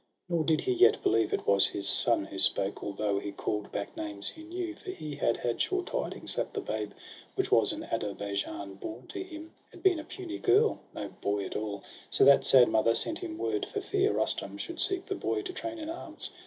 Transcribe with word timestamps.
Nor 0.27 0.45
did 0.45 0.61
he 0.61 0.71
yet 0.73 1.03
believe 1.03 1.31
it 1.31 1.45
was 1.45 1.67
his 1.67 1.87
son 1.87 2.25
Who 2.25 2.39
spoke, 2.39 2.81
although 2.83 3.19
he 3.19 3.31
call'd 3.31 3.71
back 3.71 3.95
names 3.95 4.29
he 4.29 4.41
knew; 4.41 4.73
For 4.73 4.89
he 4.89 5.13
had 5.17 5.37
had 5.37 5.61
sure 5.61 5.83
tidings 5.83 6.33
that 6.33 6.55
the 6.55 6.59
babe, 6.59 6.93
W^hich 7.37 7.51
was 7.51 7.71
in 7.71 7.83
Ader 7.91 8.15
baijan 8.15 8.79
born 8.79 9.05
to 9.09 9.21
him, 9.23 9.51
Had 9.69 9.83
been 9.83 9.99
a 9.99 10.03
puny 10.03 10.39
girl, 10.39 10.79
no 10.95 11.09
boy 11.09 11.45
at 11.45 11.55
all— 11.55 11.83
So 12.09 12.25
that 12.25 12.45
sad 12.45 12.67
mother 12.67 12.95
sent 12.95 13.19
him 13.19 13.37
word, 13.37 13.63
for 13.67 13.79
fear 13.79 14.07
no 14.11 14.13
SOHRAB 14.13 14.13
AND 14.15 14.15
RUSTUM. 14.21 14.51
Rustum 14.53 14.57
should 14.57 14.81
seek 14.81 15.05
the 15.05 15.13
boy, 15.13 15.43
to 15.43 15.53
train 15.53 15.77
in 15.77 15.91
arms. 15.91 16.31